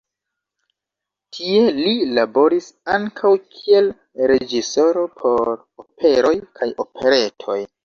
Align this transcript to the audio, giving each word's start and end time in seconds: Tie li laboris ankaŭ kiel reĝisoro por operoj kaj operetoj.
Tie 1.35 1.59
li 1.79 1.91
laboris 2.19 2.71
ankaŭ 2.95 3.35
kiel 3.59 3.93
reĝisoro 4.33 5.07
por 5.23 5.55
operoj 5.87 6.35
kaj 6.59 6.73
operetoj. 6.89 7.63